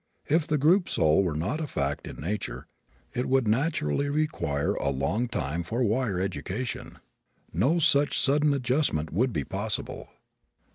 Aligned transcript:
If 0.27 0.47
the 0.47 0.57
group 0.57 0.89
soul 0.89 1.21
were 1.21 1.35
not 1.35 1.61
a 1.61 1.67
fact 1.67 2.07
in 2.07 2.15
nature 2.15 2.65
it 3.13 3.27
would 3.27 3.47
naturally 3.47 4.09
require 4.09 4.73
a 4.73 4.89
long 4.89 5.27
time 5.27 5.61
for 5.61 5.83
wire 5.83 6.19
education. 6.19 6.97
No 7.53 7.77
such 7.77 8.19
sudden 8.19 8.51
adjustment 8.51 9.13
would 9.13 9.31
be 9.31 9.43
possible. 9.43 10.09